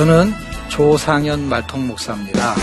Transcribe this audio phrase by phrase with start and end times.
[0.00, 0.32] 저는
[0.70, 2.54] 조상현 말통 목사입니다.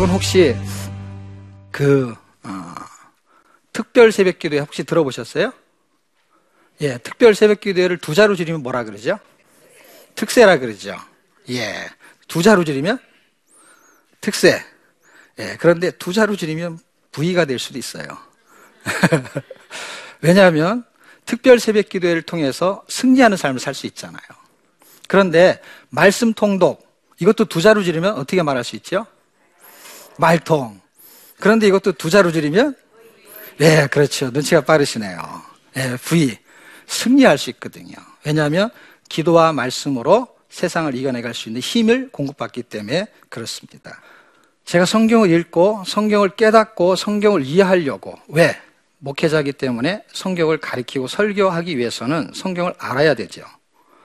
[0.00, 0.56] 여러분 혹시
[1.70, 2.74] 그 어,
[3.70, 5.52] 특별 새벽 기도회 혹시 들어보셨어요?
[6.80, 9.18] 예, 특별 새벽 기도회를 두 자로 줄이면 뭐라 그러죠?
[10.14, 10.96] 특세라 그러죠.
[11.50, 11.86] 예,
[12.28, 12.98] 두 자로 줄이면
[14.22, 14.64] 특세.
[15.38, 16.78] 예, 그런데 두 자로 줄이면
[17.12, 18.06] 부의가 될 수도 있어요.
[20.22, 20.82] 왜냐하면
[21.26, 24.22] 특별 새벽 기도회를 통해서 승리하는 삶을 살 수 있잖아요.
[25.08, 26.88] 그런데 말씀 통독
[27.20, 29.06] 이것도 두 자로 줄이면 어떻게 말할 수 있죠?
[30.20, 30.80] 말통.
[31.40, 32.76] 그런데 이것도 두 자로 줄이면?
[33.58, 34.30] 네, 그렇죠.
[34.30, 35.18] 눈치가 빠르시네요.
[35.74, 36.38] 네, V.
[36.86, 37.94] 승리할 수 있거든요.
[38.24, 38.70] 왜냐하면
[39.08, 44.00] 기도와 말씀으로 세상을 이겨내갈 수 있는 힘을 공급받기 때문에 그렇습니다.
[44.64, 48.56] 제가 성경을 읽고 성경을 깨닫고 성경을 이해하려고 왜?
[48.98, 53.42] 목회자이기 때문에 성경을 가리키고 설교하기 위해서는 성경을 알아야 되죠.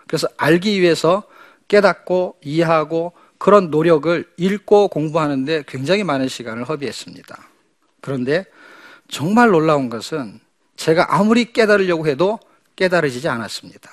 [0.07, 1.23] 그래서 알기 위해서
[1.67, 3.13] 깨닫고 이해하고
[3.45, 7.47] 그런 노력을 읽고 공부하는데 굉장히 많은 시간을 허비했습니다.
[8.01, 8.43] 그런데
[9.07, 10.39] 정말 놀라운 것은
[10.77, 12.39] 제가 아무리 깨달으려고 해도
[12.75, 13.91] 깨달아지지 않았습니다.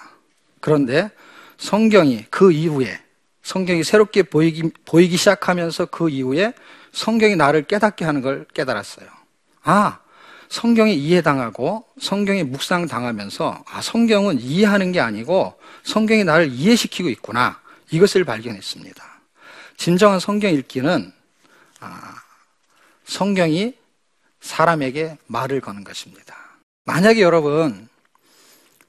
[0.60, 1.10] 그런데
[1.58, 2.98] 성경이 그 이후에
[3.42, 6.54] 성경이 새롭게 보이기, 보이기 시작하면서 그 이후에
[6.92, 9.06] 성경이 나를 깨닫게 하는 걸 깨달았어요.
[9.64, 9.98] 아,
[10.48, 15.52] 성경이 이해당하고 성경이 묵상당하면서 아, 성경은 이해하는 게 아니고
[15.82, 17.60] 성경이 나를 이해시키고 있구나.
[17.90, 19.11] 이것을 발견했습니다.
[19.82, 21.12] 진정한 성경 읽기는
[21.80, 22.14] 아,
[23.04, 23.74] 성경이
[24.40, 26.36] 사람에게 말을 거는 것입니다.
[26.84, 27.88] 만약에 여러분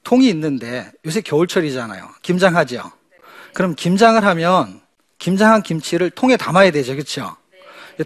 [0.04, 2.08] 통이 있는데 요새 겨울철이잖아요.
[2.22, 2.92] 김장하죠.
[3.56, 4.82] 그럼 김장을 하면
[5.18, 6.94] 김장한 김치를 통에 담아야 되죠.
[6.94, 7.38] 그렇죠?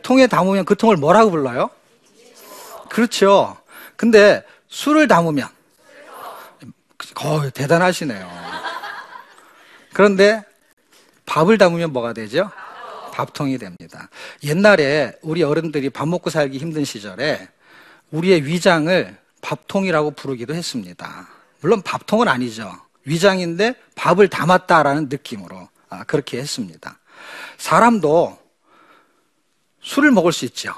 [0.01, 1.69] 통에 담으면 그 통을 뭐라고 불러요?
[2.87, 3.57] 그렇죠.
[3.97, 5.49] 근데 술을 담으면
[7.15, 8.31] 어, 대단하시네요.
[9.91, 10.41] 그런데
[11.25, 12.49] 밥을 담으면 뭐가 되죠?
[13.17, 14.09] 밥통이 됩니다.
[14.43, 17.49] 옛날에 우리 어른들이 밥 먹고 살기 힘든 시절에
[18.11, 21.27] 우리의 위장을 밥통이라고 부르기도 했습니다.
[21.61, 22.71] 물론 밥통은 아니죠.
[23.05, 26.99] 위장인데 밥을 담았다라는 느낌으로 아, 그렇게 했습니다.
[27.57, 28.37] 사람도
[29.81, 30.75] 술을 먹을 수 있죠.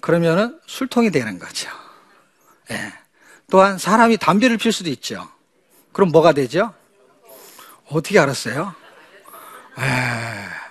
[0.00, 1.68] 그러면은 술통이 되는 거죠.
[2.70, 2.94] 예.
[3.50, 5.28] 또한 사람이 담배를 필 수도 있죠.
[5.92, 6.72] 그럼 뭐가 되죠?
[7.88, 8.74] 어떻게 알았어요?
[9.78, 10.61] 에...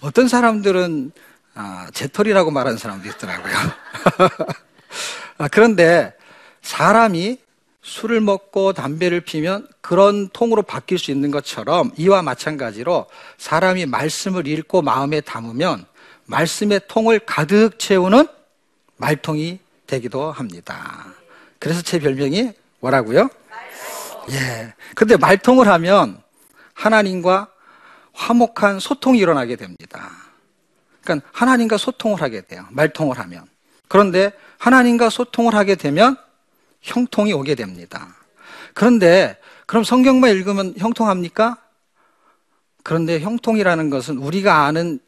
[0.00, 1.12] 어떤 사람들은
[1.54, 3.54] 아, 재털이라고 말하는 사람도 있더라고요.
[5.38, 6.14] 아, 그런데
[6.62, 7.38] 사람이
[7.82, 13.06] 술을 먹고 담배를 피면 그런 통으로 바뀔 수 있는 것처럼 이와 마찬가지로
[13.38, 15.84] 사람이 말씀을 읽고 마음에 담으면
[16.26, 18.28] 말씀의 통을 가득 채우는
[18.96, 21.06] 말통이 되기도 합니다.
[21.58, 23.28] 그래서 제 별명이 뭐라고요?
[24.30, 24.72] 예.
[24.94, 26.22] 근데 말통을 하면
[26.74, 27.51] 하나님과
[28.12, 30.10] 화목한 소통이 일어나게 됩니다.
[31.02, 32.66] 그러니까 하나님과 소통을 하게 돼요.
[32.70, 33.44] 말통을 하면.
[33.88, 36.16] 그런데 하나님과 소통을 하게 되면
[36.80, 38.14] 형통이 오게 됩니다.
[38.74, 41.56] 그런데 그럼 성경만 읽으면 형통합니까?
[42.82, 44.98] 그런데 형통이라는 것은 우리가 아는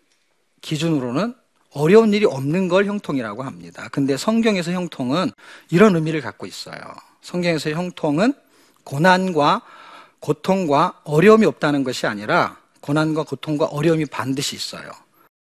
[0.60, 1.34] 기준으로는
[1.72, 3.88] 어려운 일이 없는 걸 형통이라고 합니다.
[3.90, 5.32] 근데 성경에서 형통은
[5.70, 6.78] 이런 의미를 갖고 있어요.
[7.20, 8.32] 성경에서 형통은
[8.84, 9.62] 고난과
[10.20, 14.90] 고통과 어려움이 없다는 것이 아니라 고난과 고통과 어려움이 반드시 있어요.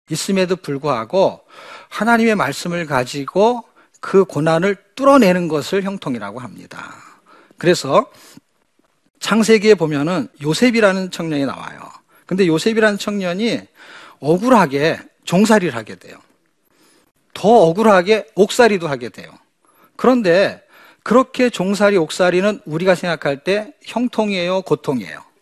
[0.08, 1.44] 있음에도 불구하고
[1.90, 3.64] 하나님의 말씀을 가지고
[4.00, 6.94] 그 고난을 뚫어내는 것을 형통이라고 합니다.
[7.58, 8.10] 그래서
[9.20, 11.80] 창세기에 보면은 요셉이라는 청년이 나와요.
[12.24, 13.60] 근데 요셉이라는 청년이
[14.20, 16.16] 억울하게 종살이를 하게 돼요.
[17.34, 19.30] 더 억울하게 옥살이도 하게 돼요.
[19.96, 20.62] 그런데
[21.02, 25.33] 그렇게 종살이, 옥살이는 우리가 생각할 때 형통이에요, 고통이에요?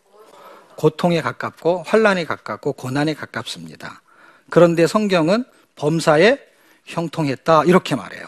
[0.77, 4.03] 고통에 가깝고 환란에 가깝고 고난에 가깝습니다.
[4.51, 5.45] 그런데 성경은
[5.77, 6.39] 범사에
[6.85, 8.27] 형통했다 이렇게 말해요.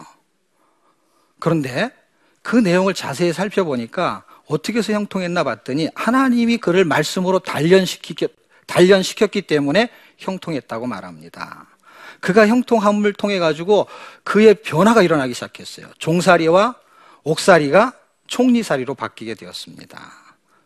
[1.38, 1.92] 그런데
[2.42, 8.14] 그 내용을 자세히 살펴보니까 어떻게 해서 형통했나 봤더니 하나님이 그를 말씀으로 단련시키,
[8.66, 11.66] 단련시켰기 때문에 형통했다고 말합니다.
[12.20, 13.86] 그가 형통함을 통해 가지고
[14.22, 15.88] 그의 변화가 일어나기 시작했어요.
[15.98, 16.76] 종살이와
[17.24, 17.92] 옥살이가
[18.26, 20.12] 총리살이로 바뀌게 되었습니다.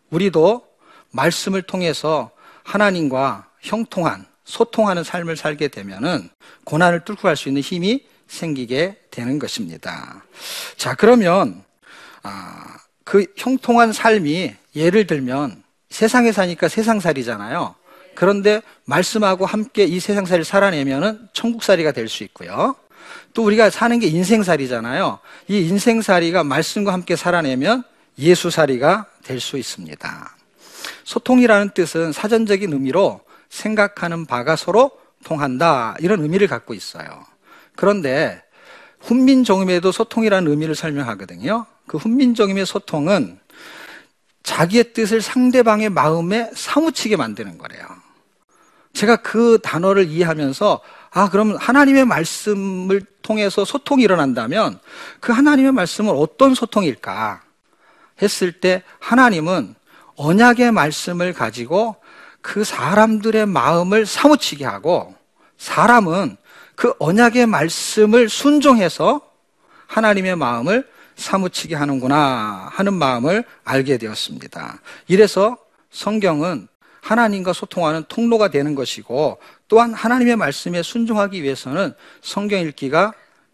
[0.09, 0.68] 우리도
[1.11, 2.31] 말씀을 통해서
[2.63, 6.29] 하나님과 형통한, 소통하는 삶을 살게 되면은
[6.65, 10.23] 고난을 뚫고 갈 수 있는 힘이 생기게 되는 것입니다.
[10.77, 11.63] 자, 그러면,
[12.23, 17.75] 아, 그 형통한 삶이 예를 들면 세상에 사니까 세상살이잖아요.
[18.13, 22.75] 그런데 말씀하고 함께 이 세상살이를 살아내면은 천국살이가 될 수 있고요.
[23.33, 25.19] 또 우리가 사는 게 인생살이잖아요.
[25.47, 27.83] 이 인생살이가 말씀과 함께 살아내면
[28.17, 30.35] 예수살이가 될 수 있습니다.
[31.09, 34.91] 소통이라는 뜻은 사전적인 의미로 생각하는 바가 서로
[35.23, 35.95] 통한다.
[36.01, 37.25] 이런 의미를 갖고 있어요.
[37.75, 38.43] 그런데
[38.99, 41.65] 훈민정음에도 소통이라는 의미를 설명하거든요.
[41.87, 43.39] 그 훈민정음의 소통은
[44.43, 47.87] 자기의 뜻을 상대방의 마음에 사무치게 만드는 거래요.
[48.93, 50.79] 제가 그 단어를 이해하면서
[51.09, 54.79] 아, 그럼 하나님의 말씀을 통해서 소통이 일어난다면
[55.19, 57.41] 그 하나님의 말씀은 어떤 소통일까
[58.21, 59.78] 했을 때 하나님은
[60.19, 61.95] 언약의 말씀을 가지고
[62.41, 65.15] 그 사람들의 마음을 사무치게 하고
[65.57, 66.35] 사람은
[66.75, 69.21] 그 언약의 말씀을 순종해서
[69.87, 74.81] 하나님의 마음을 사무치게 하는구나 하는 마음을 알게 되었습니다.
[75.07, 75.57] 이래서
[75.89, 76.67] 성경은
[76.99, 79.39] 하나님과 소통하는 통로가 되는 것이고
[79.69, 83.13] 또한 하나님의 말씀에 순종하기 위해서는 성경 읽기가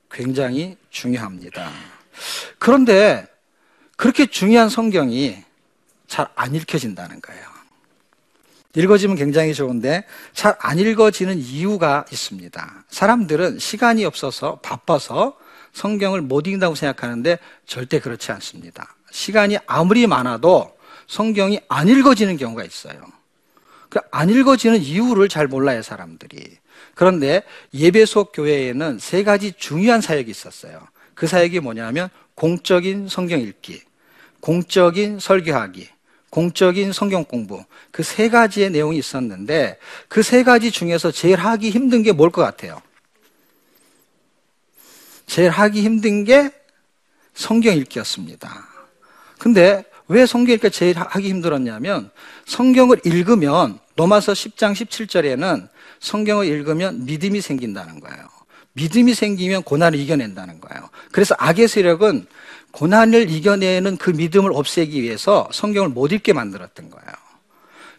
[0.09, 1.69] 굉장히 중요합니다.
[2.57, 3.27] 그런데
[3.97, 5.44] 그렇게 중요한 성경이
[6.07, 7.43] 잘 안 읽혀진다는 거예요.
[8.75, 12.85] 읽어지면 굉장히 좋은데 잘 안 읽어지는 이유가 있습니다.
[12.89, 15.37] 사람들은 시간이 없어서 바빠서
[15.73, 18.95] 성경을 못 읽는다고 생각하는데 절대 그렇지 않습니다.
[19.11, 20.75] 시간이 아무리 많아도
[21.07, 22.99] 성경이 안 읽어지는 경우가 있어요.
[23.89, 26.57] 그 안 읽어지는 이유를 잘 몰라요, 사람들이.
[26.95, 27.43] 그런데
[27.73, 30.85] 예배소 교회에는 세 가지 중요한 사역이 있었어요.
[31.13, 33.81] 그 사역이 뭐냐면 공적인 성경 읽기,
[34.41, 35.89] 공적인 설교하기,
[36.29, 37.63] 공적인 성경 공부.
[37.91, 39.77] 그 세 가지의 내용이 있었는데
[40.09, 42.81] 그 세 가지 중에서 제일 하기 힘든 게 뭘 것 같아요?
[45.27, 46.51] 제일 하기 힘든 게
[47.33, 48.67] 성경 읽기였습니다.
[49.39, 52.11] 근데 왜 성경 읽기가 제일 하기 힘들었냐면
[52.45, 55.67] 성경을 읽으면 로마서 10장 17절에는
[55.99, 58.27] 성경을 읽으면 믿음이 생긴다는 거예요.
[58.73, 60.89] 믿음이 생기면 고난을 이겨낸다는 거예요.
[61.11, 62.27] 그래서 악의 세력은
[62.75, 67.07] 고난을 이겨내는 그 믿음을 없애기 위해서 성경을 못 읽게 만들었던 거예요.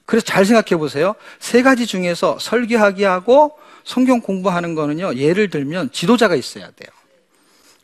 [0.05, 1.15] 그래서 잘 생각해 보세요.
[1.41, 6.91] 세 가지 중에서 설교하기 하고 성경 공부하는 거는요, 예를 들면 지도자가 있어야 돼요.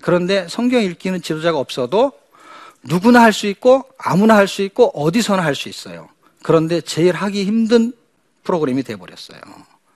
[0.02, 2.12] 그런데 성경 읽기는 지도자가 없어도
[2.82, 6.10] 누구나 할 수 있고 아무나 할 수 있고 어디서나 할 수 있어요.
[6.42, 7.92] 그런데 제일 하기 힘든
[8.44, 9.40] 프로그램이 돼 버렸어요.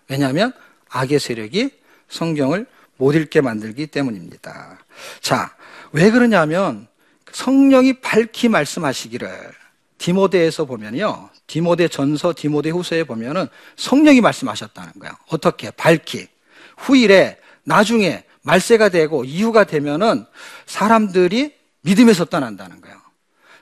[0.08, 0.52] 왜냐하면
[0.88, 1.70] 악의 세력이
[2.08, 4.78] 성경을 못 읽게 만들기 때문입니다.
[5.20, 5.54] 자,
[5.92, 6.86] 왜 그러냐면
[7.32, 9.52] 성령이 밝히 말씀하시기를
[9.98, 11.30] 디모데에서 보면요.
[11.46, 15.14] 디모데 전서, 디모데 후서에 보면은 성령이 말씀하셨다는 거예요.
[15.28, 15.70] 어떻게?
[15.70, 16.28] 밝히.
[16.76, 20.24] 후일에 나중에 말세가 되고 이후가 되면은
[20.66, 22.96] 사람들이 믿음에서 떠난다는 거예요.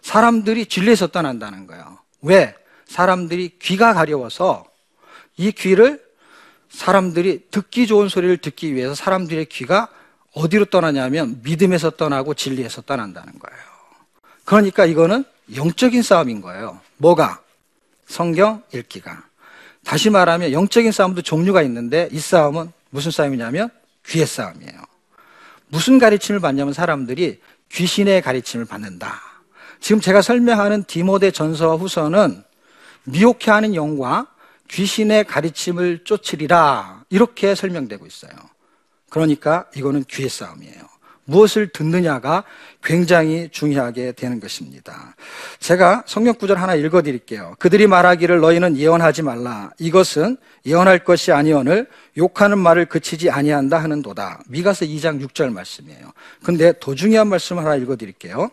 [0.02, 1.98] 사람들이 진리에서 떠난다는 거예요.
[2.20, 2.54] 왜?
[2.86, 4.66] 사람들이 귀가 가려워서
[5.36, 6.03] 이 귀를
[6.74, 9.88] 사람들이 듣기 좋은 소리를 듣기 위해서 사람들의 귀가
[10.32, 13.64] 어디로 떠나냐면 믿음에서 떠나고 진리에서 떠난다는 거예요.
[14.44, 16.80] 그러니까 이거는 영적인 싸움인 거예요.
[16.96, 17.40] 뭐가?
[18.06, 19.24] 성경 읽기가.
[19.84, 23.70] 다시 말하면 영적인 싸움도 종류가 있는데 이 싸움은 무슨 싸움이냐면
[24.06, 24.80] 귀의 싸움이에요.
[25.68, 27.40] 무슨 가르침을 받냐면 사람들이
[27.70, 29.20] 귀신의 가르침을 받는다.
[29.80, 32.42] 지금 제가 설명하는 디모데 전서와 후서는
[33.04, 34.26] 미혹해 하는 영과
[34.68, 38.32] 귀신의 가르침을 쫓으리라 이렇게 설명되고 있어요.
[39.10, 40.94] 그러니까 이거는 귀의 싸움이에요.
[41.26, 42.44] 무엇을 듣느냐가
[42.82, 45.16] 굉장히 중요하게 되는 것입니다.
[45.58, 47.54] 제가 성경 구절 하나 읽어 드릴게요.
[47.58, 49.70] 그들이 말하기를 너희는 예언하지 말라.
[49.78, 51.86] 이것은 예언할 것이 아니언을
[52.18, 54.42] 욕하는 말을 그치지 아니한다 하는도다.
[54.48, 56.12] 미가서 2장 6절 말씀이에요.
[56.42, 58.50] 근데 더 중요한 말씀 하나 읽어 드릴게요.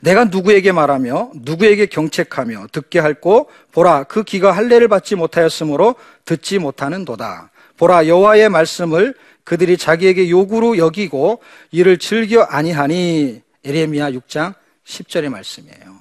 [0.00, 7.50] 내가 누구에게 말하며 누구에게 경책하며 듣게 할고 보라 그 귀가 할례를 받지 못하였으므로 듣지 못하는도다.
[7.76, 9.14] 보라 여호와의 말씀을
[9.44, 11.40] 그들이 자기에게 요구로 여기고
[11.70, 14.54] 이를 즐겨 아니하니 에레미야 6장
[14.84, 15.96] 10절의 말씀이에요.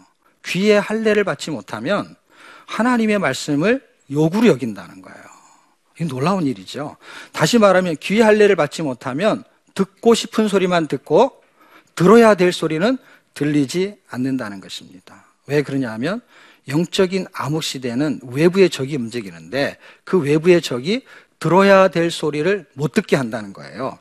[0.45, 2.15] 귀에 할례를 받지 못하면
[2.65, 5.23] 하나님의 말씀을 요구로 여긴다는 거예요.
[5.99, 6.97] 이 놀라운 일이죠.
[7.31, 11.41] 다시 말하면 귀 할례를 받지 못하면 듣고 싶은 소리만 듣고
[11.95, 12.97] 들어야 될 소리는
[13.35, 15.25] 들리지 않는다는 것입니다.
[15.45, 16.21] 왜 그러냐 하면
[16.67, 21.05] 영적인 암흑 시대는 외부의 적이 움직이는데 그 외부의 적이
[21.37, 23.99] 들어야 될 소리를 못 듣게 한다는 거예요.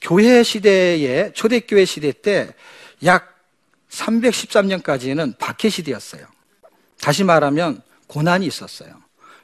[0.00, 2.54] 교회 시대에 초대교회 시대 때
[3.04, 3.34] 약
[3.90, 6.26] 313년까지는 박해 시대였어요.
[7.00, 8.94] 다시 말하면 고난이 있었어요.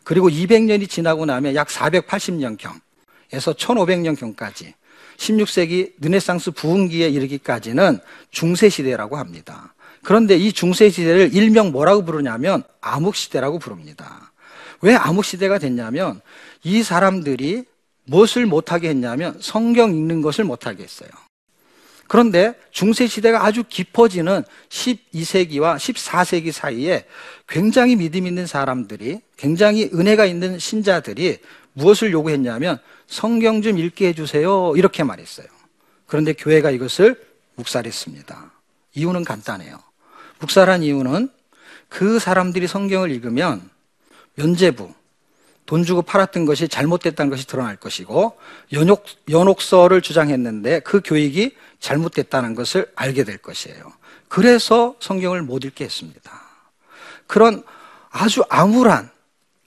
[0.05, 2.81] 그리고 200년이 지나고 나면 약 480년경에서
[3.31, 4.73] 1500년경까지
[5.17, 7.99] 16세기 르네상스 부흥기에 이르기까지는
[8.31, 9.75] 중세시대라고 합니다.
[10.03, 14.33] 그런데 이 중세시대를 일명 뭐라고 부르냐면 암흑시대라고 부릅니다.
[14.81, 16.21] 왜 암흑시대가 됐냐면
[16.65, 17.65] 이 사람들이
[18.05, 21.11] 무엇을 못하게 했냐면 성경 읽는 것을 못하게 했어요.
[22.09, 27.07] 그런데 중세시대가 아주 깊어지는 12세기와 14세기 사이에
[27.49, 31.39] 굉장히 믿음 있는 사람들이, 굉장히 은혜가 있는 신자들이
[31.73, 32.79] 무엇을 요구했냐면
[33.13, 34.73] 성경 좀 읽게 해주세요.
[34.75, 35.47] 이렇게 말했어요.
[36.07, 37.23] 그런데 교회가 이것을
[37.57, 38.51] 묵살했습니다.
[38.95, 39.79] 이유는 간단해요.
[40.41, 41.29] 묵살한 이유는
[41.91, 43.69] 그 사람들이 성경을 읽으면
[44.37, 44.95] 면제부,
[45.67, 48.39] 돈 주고 팔았던 것이 잘못됐다는 것이 드러날 것이고
[48.73, 53.93] 연옥, 연옥서를 주장했는데 그 교육이 잘못됐다는 것을 알게 될 것이에요.
[54.29, 56.33] 그래서 성경을 못 읽게 했습니다.
[57.27, 57.63] 그런
[58.09, 59.11] 아주 암울한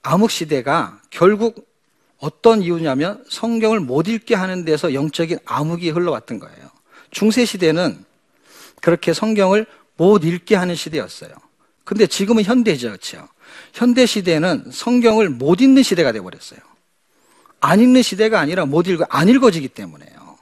[0.02, 1.75] 암흑 시대가 결국
[2.18, 6.70] 어떤 이유냐면 성경을 못 읽게 하는 데서 영적인 암흑이 흘러왔던 거예요.
[7.10, 8.04] 중세 시대는
[8.80, 11.30] 그렇게 성경을 못 읽게 하는 시대였어요.
[11.84, 13.28] 근데 지금은 현대죠, 그렇죠?
[13.72, 16.60] 현대 시대는 성경을 못 읽는 시대가 되어버렸어요.
[17.60, 20.36] 안 읽는 시대가 아니라 못 읽어, 안 읽어지기 때문에요.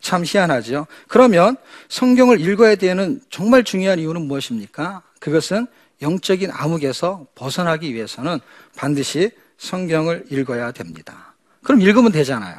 [0.00, 0.86] 참 희한하죠.
[1.08, 1.56] 그러면
[1.88, 5.02] 성경을 읽어야 되는 정말 중요한 이유는 무엇입니까?
[5.20, 5.66] 그것은
[6.02, 8.40] 영적인 암흑에서 벗어나기 위해서는
[8.76, 11.34] 반드시 성경을 읽어야 됩니다.
[11.62, 12.58] 그럼 읽으면 되잖아요.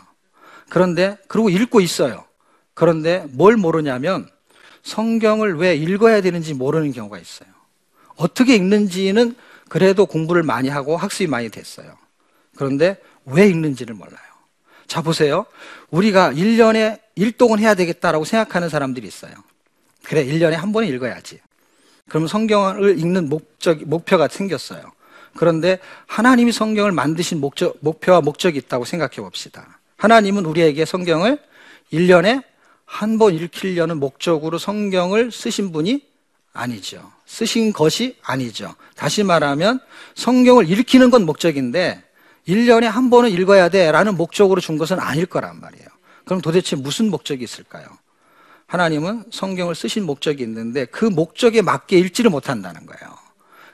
[0.69, 2.23] 그런데, 그리고 읽고 있어요.
[2.73, 4.29] 그런데 뭘 모르냐면
[4.83, 7.49] 성경을 왜 읽어야 되는지 모르는 경우가 있어요.
[8.15, 9.35] 어떻게 읽는지는
[9.67, 11.97] 그래도 공부를 많이 하고 학습이 많이 됐어요.
[12.55, 14.19] 그런데 왜 읽는지를 몰라요.
[14.87, 15.45] 자, 보세요.
[15.89, 19.33] 우리가 1년에 1독은 해야 되겠다라고 생각하는 사람들이 있어요.
[20.03, 21.39] 그래, 1년에 한 번은 읽어야지.
[22.09, 24.91] 그럼 성경을 읽는 목적, 목표가 생겼어요.
[25.35, 29.79] 그런데 하나님이 성경을 만드신 목적, 목표와 목적이 있다고 생각해 봅시다.
[29.97, 31.39] 하나님은 우리에게 성경을
[31.93, 32.43] 1년에
[32.85, 36.03] 한 번 읽히려는 목적으로 성경을 쓰신 분이
[36.51, 37.09] 아니죠.
[37.25, 38.75] 쓰신 것이 아니죠.
[38.95, 39.79] 다시 말하면
[40.15, 42.03] 성경을 읽히는 건 목적인데
[42.49, 45.87] 1년에 한 번은 읽어야 돼 라는 목적으로 준 것은 아닐 거란 말이에요.
[46.25, 47.85] 그럼 도대체 무슨 목적이 있을까요?
[48.67, 53.20] 하나님은 성경을 쓰신 목적이 있는데 그 목적에 맞게 읽지를 못한다는 거예요.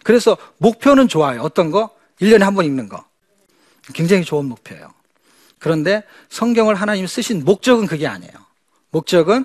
[0.07, 1.41] 그래서 목표는 좋아요.
[1.41, 1.89] 어떤 거?
[2.21, 3.03] 1년에 한 번 읽는 거.
[3.93, 4.93] 굉장히 좋은 목표예요.
[5.59, 8.31] 그런데 성경을 하나님 쓰신 목적은 그게 아니에요.
[8.91, 9.43] 목적은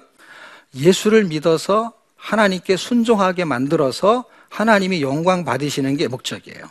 [0.76, 6.64] 예수를 믿어서 하나님께 순종하게 만들어서 하나님이 영광 받으시는 게 목적이에요.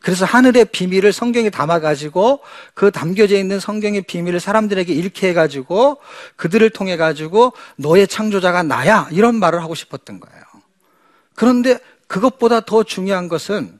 [0.00, 2.40] 그래서 하늘의 비밀을 성경에 담아가지고
[2.74, 5.98] 그 담겨져 있는 성경의 비밀을 사람들에게 읽게 해가지고
[6.34, 10.42] 그들을 통해가지고 너의 창조자가 나야 이런 말을 하고 싶었던 거예요.
[11.36, 13.78] 그런데 그것보다 더 중요한 것은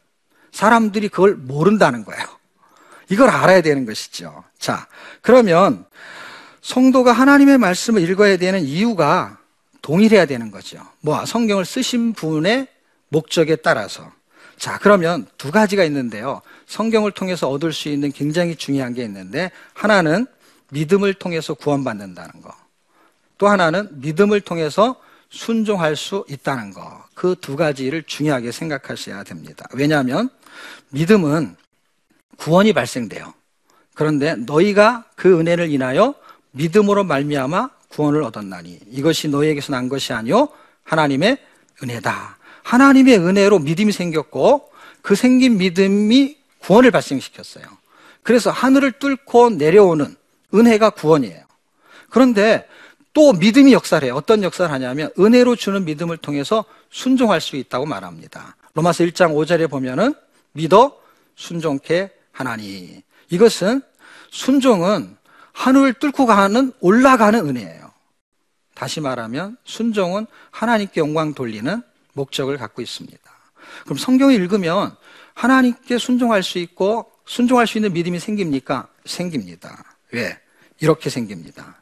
[0.52, 2.24] 사람들이 그걸 모른다는 거예요.
[3.08, 4.44] 이걸 알아야 되는 것이죠.
[4.58, 4.86] 자,
[5.22, 5.84] 그러면
[6.62, 9.38] 성도가 하나님의 말씀을 읽어야 되는 이유가
[9.82, 10.78] 동일해야 되는 거죠.
[11.00, 12.66] 뭐 성경을 쓰신 분의
[13.08, 14.10] 목적에 따라서.
[14.58, 16.42] 자, 그러면 두 가지가 있는데요.
[16.66, 20.26] 성경을 통해서 얻을 수 있는 굉장히 중요한 게 있는데 하나는
[20.70, 22.52] 믿음을 통해서 구원받는다는 거.
[23.38, 24.96] 또 하나는 믿음을 통해서
[25.30, 27.05] 순종할 수 있다는 거.
[27.16, 29.66] 그 두 가지를 중요하게 생각하셔야 됩니다.
[29.72, 30.28] 왜냐하면
[30.90, 31.56] 믿음은
[32.36, 33.32] 구원이 발생돼요.
[33.94, 36.14] 그런데 너희가 그 은혜를 인하여
[36.50, 40.48] 믿음으로 말미암아 구원을 얻었나니 이것이 너희에게서 난 것이 아니요
[40.84, 41.38] 하나님의
[41.82, 42.36] 은혜다.
[42.62, 44.70] 하나님의 은혜로 믿음이 생겼고
[45.00, 47.64] 그 생긴 믿음이 구원을 발생시켰어요.
[48.22, 50.14] 그래서 하늘을 뚫고 내려오는
[50.52, 51.44] 은혜가 구원이에요.
[52.10, 52.68] 그런데
[53.16, 54.14] 또 믿음이 역사를 해요.
[54.14, 58.56] 어떤 역사를 하냐면 은혜로 주는 믿음을 통해서 순종할 수 있다고 말합니다.
[58.74, 60.14] 로마서 1장 5절에 보면은
[60.52, 61.00] 믿어
[61.34, 63.02] 순종케 하나니.
[63.30, 63.80] 이것은
[64.30, 65.16] 순종은
[65.54, 67.90] 하늘을 뚫고 가는 올라가는 은혜예요.
[68.74, 71.82] 다시 말하면 순종은 하나님께 영광 돌리는
[72.12, 73.18] 목적을 갖고 있습니다.
[73.84, 74.94] 그럼 성경을 읽으면
[75.32, 78.88] 하나님께 순종할 수 있고 순종할 수 있는 믿음이 생깁니까?
[79.06, 79.96] 생깁니다.
[80.12, 80.38] 왜?
[80.80, 81.80] 이렇게 생깁니다.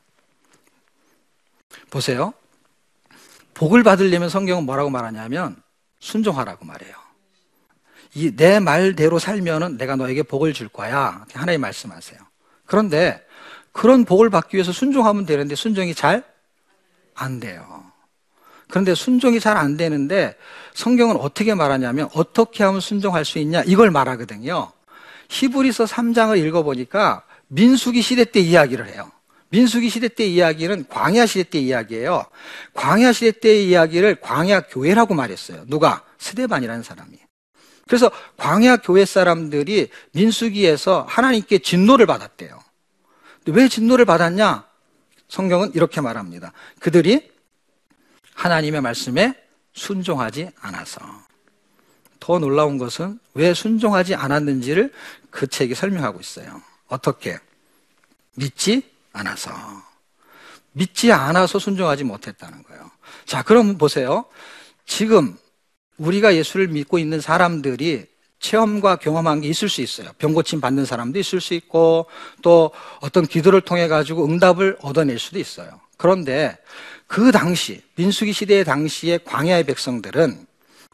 [1.91, 2.33] 보세요.
[3.55, 5.57] 복을 받으려면 성경은 뭐라고 말하냐면
[6.01, 6.95] 순종하라고 말해요.
[8.15, 11.25] 이 내 말대로 살면은 내가 너에게 복을 줄 거야.
[11.35, 12.21] 하나님 말씀하세요.
[12.67, 13.25] 그런데
[13.73, 16.25] 그런 복을 받기 위해서 순종하면 되는데 순종이 잘
[17.15, 17.85] 안 돼요.
[18.69, 20.37] 그런데 순종이 잘 안 되는데
[20.75, 24.73] 성경은 어떻게 말하냐면 어떻게 하면 순종할 수 있냐 이걸 말하거든요.
[25.29, 29.11] 히브리서 3장을 읽어보니까 민수기 시대 때 이야기를 해요.
[29.55, 32.27] 민수기 시대 때 이야기는 광야 시대 때 이야기예요.
[32.75, 35.65] 광야 시대 때 이야기를 광야 교회라고 말했어요.
[35.69, 36.03] 누가?
[36.19, 37.17] 스데반이라는 사람이.
[37.87, 42.61] 그래서 광야 교회 사람들이 민수기에서 하나님께 진노를 받았대요.
[43.47, 44.67] 왜 진노를 받았냐?
[45.29, 46.53] 성경은 이렇게 말합니다.
[46.81, 47.31] 그들이
[48.35, 49.35] 하나님의 말씀에
[49.73, 51.01] 순종하지 않아서.
[52.19, 54.93] 더 놀라운 것은 왜 순종하지 않았는지를
[55.31, 56.61] 그 책이 설명하고 있어요.
[56.89, 57.39] 어떻게?
[58.35, 59.53] 믿지 않아서.
[60.73, 62.91] 믿지 않아서 순종하지 못했다는 거예요.
[63.25, 64.27] 자, 그럼 보세요.
[64.85, 65.37] 지금
[65.97, 68.07] 우리가 예수를 믿고 있는 사람들이
[68.41, 70.11] 체험과 경험한 게 있을 수 있어요.
[70.19, 72.07] 병 고침 받는 사람도 있을 수 있고
[72.43, 75.81] 또 어떤 기도를 통해 가지고 응답을 얻어낼 수도 있어요.
[75.97, 76.59] 그런데
[77.07, 80.47] 그 당시 민수기 시대의 당시에 광야의 백성들은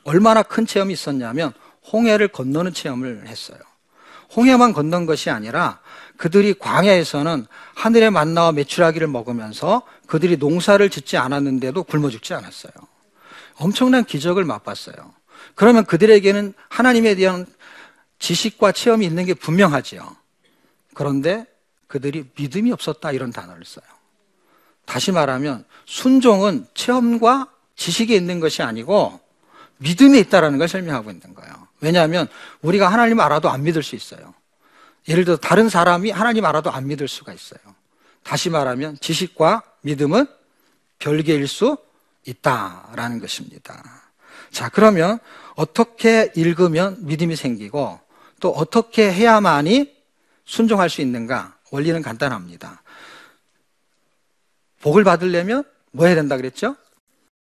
[0.04, 1.52] 얼마나 큰 체험이 있었냐면
[1.92, 3.58] 홍해를 건너는 체험을 했어요.
[4.36, 5.80] 홍해만 건넌 것이 아니라
[6.16, 12.72] 그들이 광야에서는 하늘의 만나와 메추라기를 먹으면서 그들이 농사를 짓지 않았는데도 굶어 죽지 않았어요.
[13.56, 14.94] 엄청난 기적을 맛봤어요.
[15.54, 17.46] 그러면 그들에게는 하나님에 대한
[18.18, 20.16] 지식과 체험이 있는 게 분명하지요.
[20.94, 21.46] 그런데
[21.86, 23.84] 그들이 믿음이 없었다 이런 단어를 써요.
[24.84, 29.20] 다시 말하면 순종은 체험과 지식에 있는 것이 아니고
[29.78, 31.59] 믿음에 있다라는 걸 설명하고 있는 거예요.
[31.80, 32.28] 왜냐하면
[32.62, 34.34] 우리가 하나님 알아도 안 믿을 수 있어요.
[35.08, 37.60] 예를 들어 다른 사람이 하나님 알아도 안 믿을 수가 있어요.
[38.22, 40.26] 다시 말하면 지식과 믿음은
[40.98, 41.78] 별개일 수
[42.26, 43.82] 있다라는 것입니다.
[44.50, 45.18] 자, 그러면
[45.54, 47.98] 어떻게 읽으면 믿음이 생기고
[48.40, 49.94] 또 어떻게 해야만이
[50.44, 51.56] 순종할 수 있는가?
[51.70, 52.82] 원리는 간단합니다.
[54.82, 56.76] 복을 받으려면 뭐 해야 된다 그랬죠?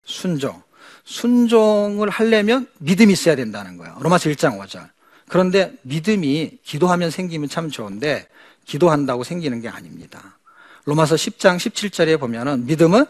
[0.04, 0.62] 순종.
[1.10, 3.98] 순종을 하려면 믿음이 있어야 된다는 거예요.
[4.00, 4.88] 로마서 1장 5절.
[5.28, 8.28] 그런데 믿음이 기도하면 생기면 참 좋은데
[8.66, 10.38] 기도한다고 생기는 게 아닙니다.
[10.86, 13.06] 로마서 10장 17절에 보면은 믿음은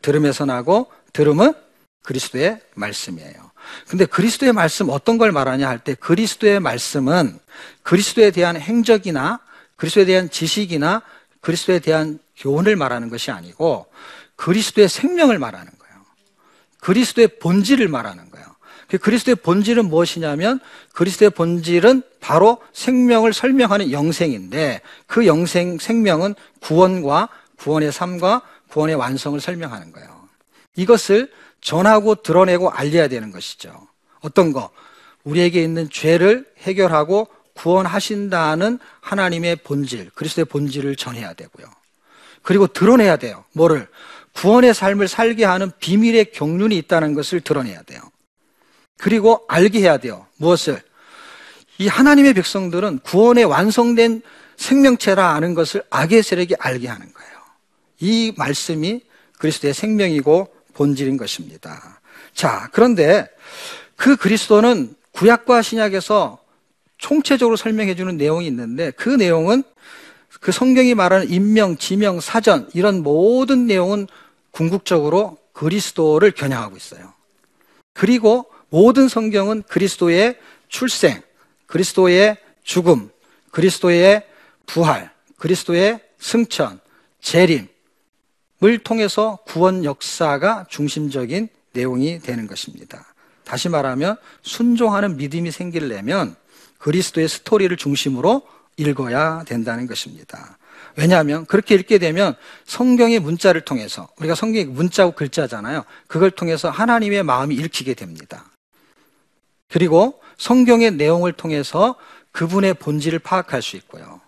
[0.00, 1.52] 들음에서 나고 들음은
[2.04, 3.50] 그리스도의 말씀이에요.
[3.88, 7.36] 근데 그리스도의 말씀 어떤 걸 말하냐 할 때 그리스도의 말씀은
[7.82, 9.40] 그리스도에 대한 행적이나
[9.74, 11.02] 그리스도에 대한 지식이나
[11.40, 13.86] 그리스도에 대한 교훈을 말하는 것이 아니고
[14.36, 15.79] 그리스도의 생명을 말하는 거예요.
[16.80, 18.46] 그리스도의 본질을 말하는 거예요.
[18.88, 20.58] 그 그리스도의 본질은 무엇이냐면
[20.94, 29.92] 그리스도의 본질은 바로 생명을 설명하는 영생인데 그 영생 생명은 구원과 구원의 삶과 구원의 완성을 설명하는
[29.92, 30.28] 거예요.
[30.76, 33.86] 이것을 전하고 드러내고 알려야 되는 것이죠.
[34.20, 34.70] 어떤 거?
[35.24, 41.66] 우리에게 있는 죄를 해결하고 구원하신다는 하나님의 본질, 그리스도의 본질을 전해야 되고요.
[42.42, 43.44] 그리고 드러내야 돼요.
[43.52, 43.86] 뭐를?
[44.40, 48.00] 구원의 삶을 살게 하는 비밀의 경륜이 있다는 것을 드러내야 돼요.
[48.96, 50.26] 그리고 알게 해야 돼요.
[50.38, 50.80] 무엇을?
[51.76, 54.22] 이 하나님의 백성들은 구원의 완성된
[54.56, 57.30] 생명체라 아는 것을 악의 세력이 알게 하는 거예요.
[58.00, 59.02] 이 말씀이
[59.38, 62.00] 그리스도의 생명이고 본질인 것입니다.
[62.32, 63.28] 자, 그런데
[63.96, 66.38] 그 그리스도는 구약과 신약에서
[66.96, 69.64] 총체적으로 설명해 주는 내용이 있는데 그 내용은
[70.40, 74.06] 그 성경이 말하는 인명, 지명, 사전 이런 모든 내용은
[74.50, 77.12] 궁극적으로 그리스도를 겨냥하고 있어요.
[77.92, 81.20] 그리고 모든 성경은 그리스도의 출생,
[81.66, 83.10] 그리스도의 죽음,
[83.50, 84.26] 그리스도의
[84.66, 86.80] 부활, 그리스도의 승천,
[87.20, 87.68] 재림,
[88.62, 93.06] 을 통해서 구원 역사가 중심적인 내용이 되는 것입니다.
[93.42, 96.36] 다시 말하면 순종하는 믿음이 생기려면
[96.76, 98.42] 그리스도의 스토리를 중심으로
[98.76, 100.58] 읽어야 된다는 것입니다.
[100.96, 105.84] 왜냐하면 그렇게 읽게 되면 성경의 문자를 통해서 우리가 성경의 문자고 글자잖아요.
[106.06, 108.44] 그걸 통해서 하나님의 마음이 읽히게 됩니다.
[109.68, 111.96] 그리고 성경의 내용을 통해서
[112.32, 114.20] 그분의 본질을 파악할 수 있고요.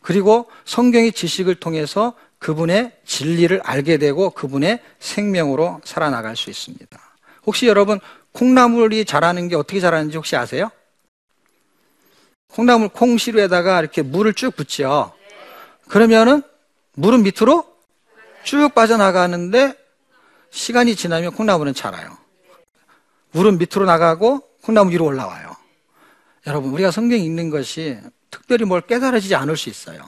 [0.00, 6.98] 그리고 성경의 지식을 통해서 그분의 진리를 알게 되고 그분의 생명으로 살아나갈 수 있습니다.
[7.46, 7.98] 혹시 여러분
[8.32, 10.70] 콩나물이 자라는 게 어떻게 자라는지 혹시 아세요?
[12.48, 15.15] 콩나물 콩시루에다가 이렇게 물을 쭉 붓죠.
[15.88, 16.42] 그러면은
[16.94, 17.64] 물은 밑으로
[18.44, 19.74] 쭉 빠져나가는데
[20.50, 22.16] 시간이 지나면 콩나물은 자라요.
[23.32, 25.54] 물은 밑으로 나가고 콩나물 위로 올라와요.
[26.46, 27.98] 여러분, 우리가 성경 읽는 것이
[28.30, 30.00] 특별히 뭘 깨달아지지 않을 수 있어요.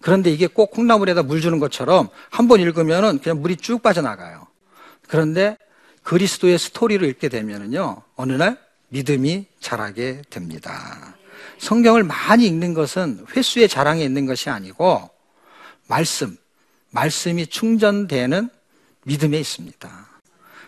[0.00, 4.46] 그런데 이게 꼭 콩나물에다 물 주는 것처럼 한 번 읽으면은 그냥 물이 쭉 빠져나가요.
[5.08, 5.56] 그런데
[6.02, 8.58] 그리스도의 스토리를 읽게 되면은요, 어느 날
[8.88, 11.14] 믿음이 자라게 됩니다.
[11.58, 15.10] 성경을 많이 읽는 것은 횟수의 자랑에 있는 것이 아니고
[15.86, 16.36] 말씀,
[16.90, 18.48] 말씀이 충전되는
[19.04, 20.08] 믿음에 있습니다.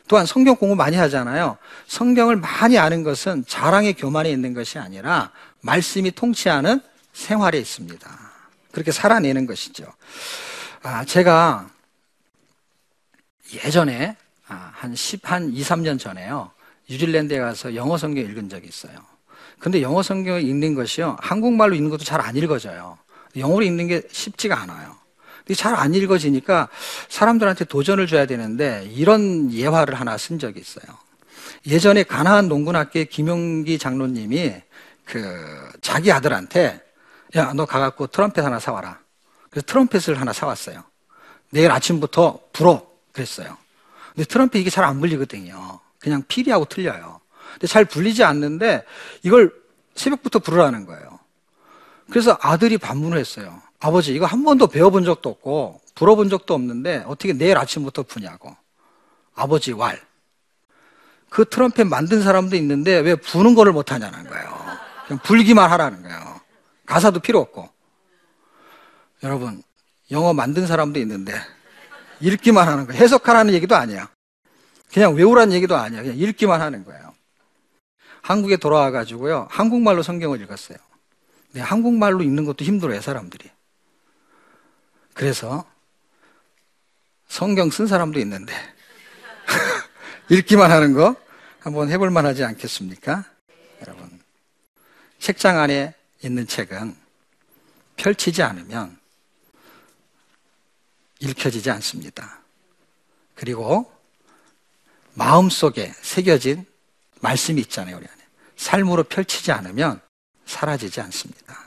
[0.08, 1.58] 또한 성경 공부 많이 하잖아요.
[1.86, 6.80] 성경을 많이 아는 것은 자랑의 교만에 있는 것이 아니라 말씀이 통치하는
[7.12, 8.08] 생활에 있습니다.
[8.70, 9.92] 그렇게 살아내는 것이죠.
[10.82, 11.68] 아, 제가
[13.64, 14.16] 예전에
[14.48, 16.52] 아, 한 10, 한 2, 3년 전에요.
[16.88, 18.94] 뉴질랜드에 가서 영어 성경 읽은 적이 있어요.
[19.58, 21.16] 근데 영어 성경을 읽는 것이요.
[21.20, 22.98] 한국말로 읽는 것도 잘 안 읽어져요.
[23.36, 24.96] 영어로 읽는 게 쉽지가 않아요.
[25.54, 26.68] 잘 안 읽어지니까
[27.08, 30.84] 사람들한테 도전을 줘야 되는데 이런 예화를 하나 쓴 적이 있어요.
[31.66, 34.54] 예전에 가나안 농군학교의 김용기 장로님이
[35.04, 36.82] 그 자기 아들한테
[37.36, 38.98] 야 너 가갖고 트럼펫 하나 사와라.
[39.50, 40.82] 그래서 트럼펫을 하나 사왔어요.
[41.50, 43.56] 내일 아침부터 불어 그랬어요.
[44.14, 45.80] 근데 트럼펫 이게 잘 안 불리거든요.
[45.98, 47.20] 그냥 피리하고 틀려요.
[47.52, 48.84] 근데 잘 불리지 않는데
[49.22, 49.52] 이걸
[49.94, 51.18] 새벽부터 부르라는 거예요.
[52.10, 53.60] 그래서 아들이 반문을 했어요.
[53.78, 58.56] 아버지, 이거 한 번도 배워본 적도 없고, 불어본 적도 없는데, 어떻게 내일 아침부터 부냐고.
[59.34, 60.00] 아버지, 왈.
[61.28, 64.66] 그 트럼펫 만든 사람도 있는데, 왜 부는 거를 못 하냐는 거예요.
[65.06, 66.40] 그냥 불기만 하라는 거예요.
[66.86, 67.68] 가사도 필요 없고.
[69.22, 69.62] 여러분,
[70.10, 71.32] 영어 만든 사람도 있는데,
[72.20, 73.02] 읽기만 하는 거예요.
[73.02, 74.08] 해석하라는 얘기도 아니야.
[74.92, 76.02] 그냥 외우라는 얘기도 아니야.
[76.02, 77.12] 그냥 읽기만 하는 거예요.
[78.22, 79.46] 한국에 돌아와 가지고요.
[79.50, 80.78] 한국말로 성경을 읽었어요.
[81.52, 83.50] 근데 한국말로 읽는 것도 힘들어요, 사람들이.
[85.16, 85.64] 그래서
[87.26, 88.52] 성경 쓴 사람도 있는데,
[90.28, 91.16] 읽기만 하는 거
[91.58, 93.24] 한번 해볼 만하지 않겠습니까?
[93.80, 94.20] 여러분.
[95.18, 96.94] 책장 안에 있는 책은
[97.96, 99.00] 펼치지 않으면
[101.20, 102.40] 읽혀지지 않습니다.
[103.34, 103.90] 그리고
[105.14, 106.66] 마음 속에 새겨진
[107.22, 108.22] 말씀이 있잖아요, 우리 안에.
[108.56, 109.98] 삶으로 펼치지 않으면
[110.44, 111.58] 사라지지 않습니다.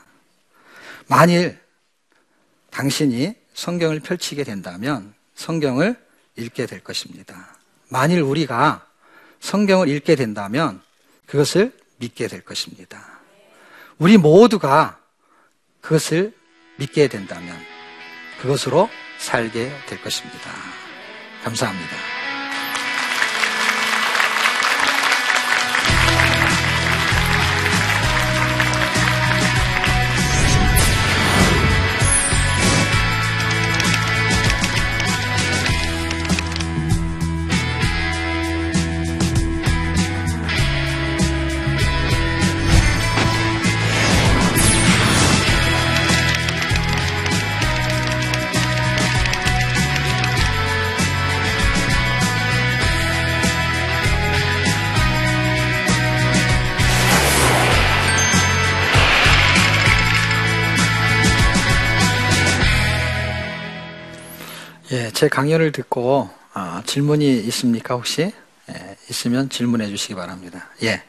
[1.08, 1.60] 만일
[2.70, 5.96] 당신이 성경을 펼치게 된다면 성경을
[6.36, 7.56] 읽게 될 것입니다.
[7.88, 8.86] 만일 우리가
[9.40, 10.80] 성경을 읽게 된다면
[11.26, 13.20] 그것을 믿게 될 것입니다.
[13.98, 14.98] 우리 모두가
[15.80, 16.34] 그것을
[16.76, 17.56] 믿게 된다면
[18.40, 20.50] 그것으로 살게 될 것입니다.
[21.44, 22.19] 감사합니다.
[65.20, 68.32] 제 강연을 듣고 어, 질문이 있습니까 혹시?
[68.70, 70.70] 예, 있으면 질문해 주시기 바랍니다.
[70.82, 71.02] 예.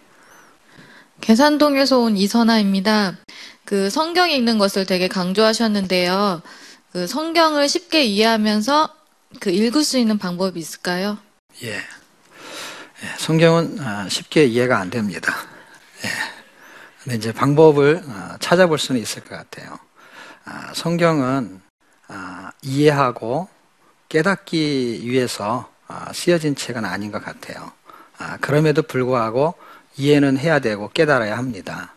[1.22, 3.16] 계산동에서 온 이선아입니다.
[3.64, 6.42] 그 성경 읽는 것을 되게 강조하셨는데요.
[6.92, 8.94] 그 성경을 쉽게 이해하면서
[9.40, 11.18] 그 읽을 수 있는 방법이 있을까요?
[11.64, 11.76] 예.
[11.76, 11.82] 예
[13.18, 15.34] 성경은 어, 쉽게 이해가 안 됩니다.
[16.04, 16.10] 예.
[17.02, 19.80] 근데 이제 방법을 어, 찾아볼 수는 있을 것 같아요.
[20.44, 21.62] 아, 성경은
[22.10, 23.48] 아, 이해하고
[24.12, 27.72] 깨닫기 위해서 아, 쓰여진 책은 아닌 것 같아요.
[28.18, 29.56] 아, 그럼에도 불구하고
[29.96, 31.96] 이해는 해야 되고 깨달아야 합니다.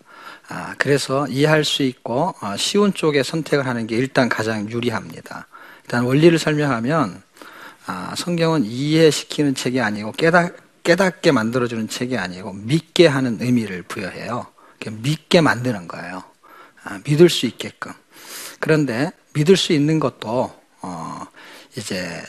[0.48, 5.48] 아, 그래서 이해할 수 있고 어, 쉬운 쪽에 선택을 하는 게 일단 가장 유리합니다.
[5.82, 7.20] 일단 원리를 설명하면
[8.16, 14.46] 성경은 이해시키는 책이 아니고 깨닫, 깨닫게 만들어주는 책이 아니고 믿게 하는 의미를 부여해요.
[14.88, 16.22] 믿게 만드는 거예요.
[17.04, 17.92] 믿을 수 있게끔.
[18.60, 21.26] 그런데 믿을 수 있는 것도 어,
[21.76, 22.22] 이제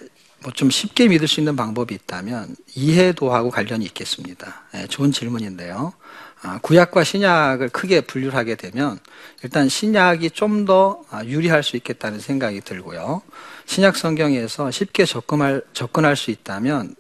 [0.44, 4.62] 뭐 좀 쉽게 믿을 수 있는 방법이 있다면 이해도하고 관련이 있겠습니다.
[4.74, 5.94] 네, 좋은 질문인데요.
[6.44, 9.00] 아, 구약과 신약을 크게 분류를 하게 되면
[9.44, 13.22] 일단 신약이 좀 더 유리할 수 있겠다는 생각이 들고요.
[13.66, 16.96] 신약 성경에서 쉽게 접근할, 접근할 수 있다면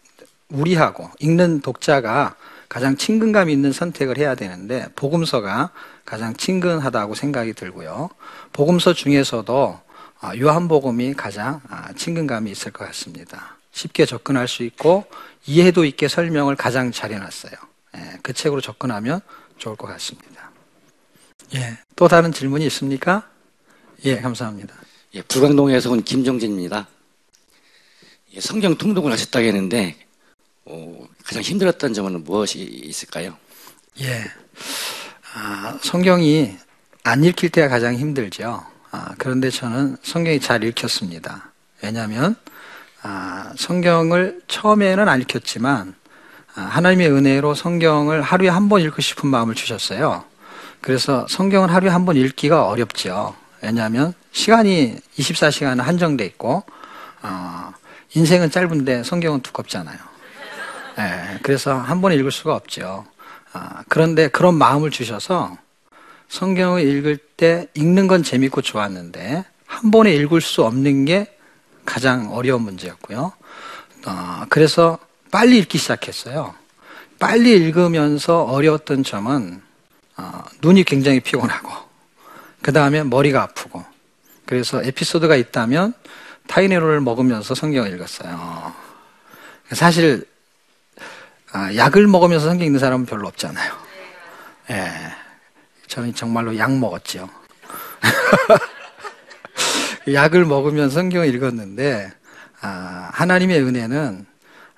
[0.50, 2.36] 우리하고 읽는 독자가
[2.70, 5.72] 가장 친근감 있는 선택을 해야 되는데 복음서가
[6.04, 8.10] 가장 친근하다고 생각이 들고요.
[8.54, 9.85] 복음서 중에서도 아,
[10.36, 13.58] 요한복음이 가장 아, 친근감이 있을 것 같습니다.
[13.72, 15.06] 쉽게 접근할 수 있고
[15.46, 17.54] 이해도 있게 설명을 가장 잘 해놨어요.
[17.98, 19.20] 예, 그 책으로 접근하면
[19.58, 20.52] 좋을 것 같습니다.
[21.54, 23.30] 예, 또 다른 질문이 있습니까?
[24.06, 24.74] 예, 감사합니다.
[25.14, 26.88] 예, 불광동에서 온 김정진입니다.
[28.34, 29.96] 예, 성경 통독을 하셨다고 했는데
[30.66, 33.38] 어, 가장 힘들었던 점은 무엇이 있을까요?
[34.02, 34.24] 예,
[35.34, 36.58] 아, 성경이
[37.04, 38.75] 안 읽힐 때가 가장 힘들죠.
[38.96, 41.52] 아, 그런데 저는 성경이 잘 읽혔습니다.
[41.84, 42.38] 왜냐하면
[43.04, 45.94] 아, 성경을 처음에는 안 읽혔지만
[46.56, 50.24] 아, 하나님의 은혜로 성경을 하루에 한 번 읽고 싶은 마음을 주셨어요.
[50.80, 53.36] 그래서 성경을 하루에 한 번 읽기가 어렵죠.
[53.62, 56.64] 왜냐하면 시간이 24시간 한정돼 있고
[57.22, 57.74] 어,
[58.14, 59.98] 인생은 짧은데 성경은 두껍잖아요.
[60.98, 63.06] 네, 그래서 한번 읽을 수가 없죠.
[63.52, 65.58] 아, 그런데 그런 마음을 주셔서
[66.30, 71.36] 성경을 읽을 때 읽는 건 재밌고 좋았는데 한 번에 읽을 수 없는 게
[71.86, 73.34] 가장 어려운 문제였고요.
[74.08, 74.98] 어, 그래서
[75.32, 76.54] 빨리 읽기 시작했어요.
[77.20, 79.62] 빨리 읽으면서 어려웠던 점은
[80.18, 81.70] 어, 눈이 굉장히 피곤하고
[82.62, 83.84] 그 다음에 머리가 아프고
[84.46, 85.94] 그래서 에피소드가 있다면
[86.48, 88.74] 타이네롤을 먹으면서 성경을 읽었어요.
[89.72, 90.26] 사실
[91.52, 93.74] 아, 약을 먹으면서 성경 읽는 사람은 별로 없잖아요.
[94.72, 94.92] 예,
[95.88, 97.30] 저는 정말로 약 먹었죠.
[100.12, 102.12] 약을 먹으면서 성경을 읽었는데
[102.62, 104.26] 아, 하나님의 은혜는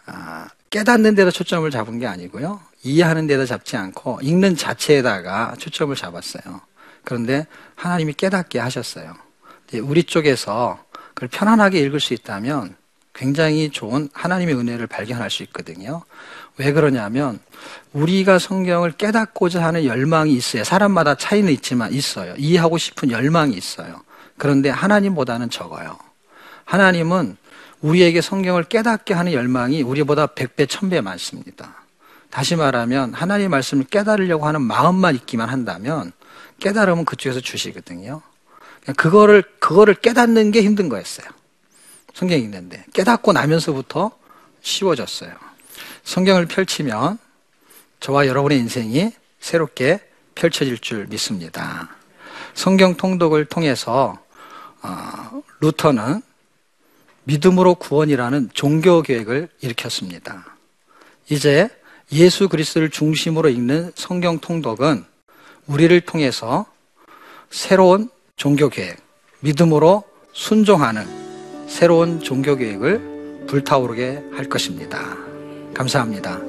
[0.06, 2.62] 아, 깨닫는 데다 초점을 잡은 게 아니고요.
[2.84, 6.62] 이해하는 데다 잡지 않고 읽는 자체에다가 초점을 잡았어요.
[7.04, 9.16] 그런데 하나님이 깨닫게 하셨어요.
[9.84, 12.76] 우리 쪽에서 그걸 편안하게 읽을 수 있다면
[13.18, 16.04] 굉장히 좋은 하나님의 은혜를 발견할 수 있거든요.
[16.58, 17.40] 왜 그러냐면
[17.94, 20.64] 우리가 성경을 깨닫고자 하는 열망이 있어요.
[20.64, 22.36] 사람마다 차이는 있지만 있어요.
[22.38, 24.02] 이해하고 싶은 열망이 있어요.
[24.38, 25.98] 그런데 하나님보다는 적어요.
[26.66, 27.38] 하나님은
[27.82, 31.76] 우리에게 성경을 깨닫게 하는 열망이 우리보다 100배, 1000배 많습니다.
[32.30, 36.12] 다시 말하면 하나님 말씀을 깨달으려고 하는 마음만 있기만 한다면
[36.60, 38.22] 깨달으면 그쪽에서 주시거든요.
[38.96, 41.37] 그거를, 그거를 깨닫는 게 힘든 거였어요.
[42.18, 42.84] 성경 읽는데.
[42.94, 44.10] 깨닫고 나면서부터
[44.64, 45.32] 쉬워졌어요.
[46.04, 47.20] 성경을 펼치면
[48.00, 50.00] 저와 여러분의 인생이 새롭게
[50.34, 51.96] 펼쳐질 줄 믿습니다.
[52.56, 54.18] 성경 통독을 통해서
[54.82, 56.24] 어, 루터는
[57.26, 60.58] 믿음으로 구원이라는 종교 계획을 일으켰습니다.
[61.30, 61.70] 이제
[62.12, 65.06] 예수 그리스도를 중심으로 읽는 성경 통독은
[65.68, 66.66] 우리를 통해서
[67.52, 68.98] 새로운 종교 계획,
[69.42, 70.04] 믿음으로
[70.34, 71.27] 순종하는
[71.68, 75.00] 새로운 종교 계획을 불타오르게 할 것입니다.
[75.74, 76.40] 감사합니다.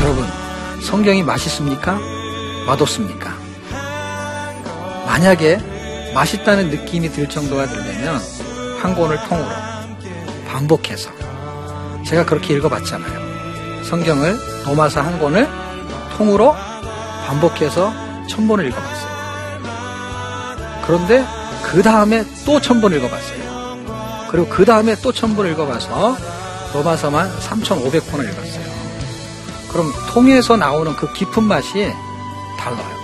[0.00, 0.24] 여러분,
[0.82, 2.00] 성경이 맛있습니까?
[2.66, 3.36] 맛없습니까?
[5.06, 5.58] 만약에
[6.14, 8.20] 맛있다는 느낌이 들 정도가 되려면
[8.80, 9.48] 한 권을 통으로
[10.48, 11.10] 반복해서
[12.06, 13.84] 제가 그렇게 읽어봤잖아요.
[13.84, 15.48] 성경을 도마사 한 권을
[16.18, 16.54] 통으로
[17.26, 17.90] 반복해서
[18.28, 19.08] 천 번을 읽어봤어요.
[20.86, 21.24] 그런데
[21.64, 24.28] 그 다음에 또 천 번 읽어봤어요.
[24.30, 26.16] 그리고 그 다음에 또 천 번 읽어봐서
[26.74, 28.68] 로마서만 3,500번을 읽었어요.
[29.72, 31.90] 그럼 통에서 나오는 그 깊은 맛이
[32.58, 32.98] 달라요.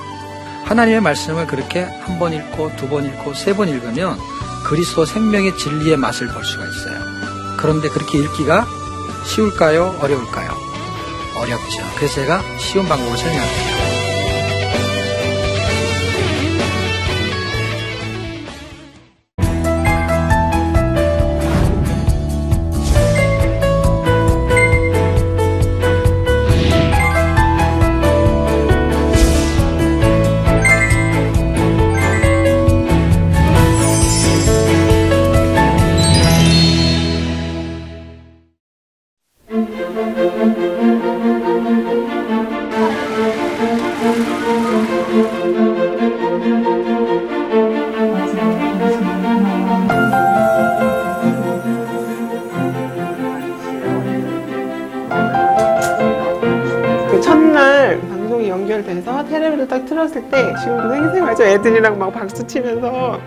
[0.64, 4.18] 하나님의 말씀을 그렇게 한 번 읽고 두 번 읽고 세 번 읽으면
[4.66, 7.00] 그리스도 생명의 진리의 맛을 볼 수가 있어요.
[7.58, 8.66] 그런데 그렇게 읽기가
[9.26, 9.98] 쉬울까요?
[10.02, 10.73] 어려울까요?
[11.36, 11.82] 어렵죠.
[11.96, 13.73] 그래서 제가 쉬운 방법을 설명할게요.
[62.04, 63.18] 막 박수 치면서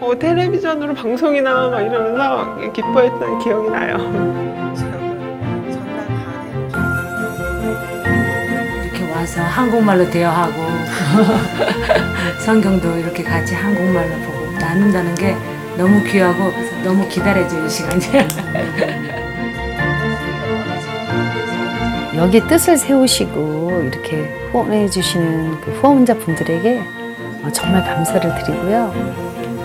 [0.00, 3.96] 어 텔레비전으로 방송이 나와 막 이러면서 기뻐했던 기억이 나요.
[8.82, 10.54] 이렇게 와서 한국말로 대화하고
[12.40, 15.36] 성경도 이렇게 같이 한국말로 보고 나눈다는 게
[15.76, 18.02] 너무 귀하고 너무 기다려져요 이 시간이.
[22.16, 26.99] 여기 뜻을 세우시고 이렇게 후원해 주시는 그 후원자 분들에게 어,
[27.52, 28.92] 정말 감사를 드리고요.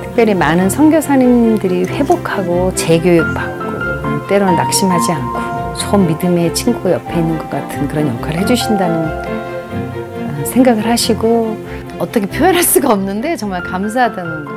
[0.03, 7.87] 특별히 많은 선교사님들이 회복하고 재교육받고 때로는 낙심하지 않고 좋은 믿음의 친구 옆에 있는 것 같은
[7.87, 11.57] 그런 역할을 해주신다는 어, 생각을 하시고
[11.99, 14.51] 어떻게 표현할 수가 없는데 정말 감사하다는 거.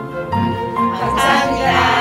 [0.99, 1.98] 감사합니다.